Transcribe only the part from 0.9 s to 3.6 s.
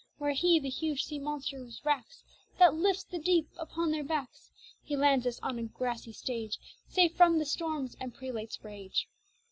sea monsters wracks, That lift the deep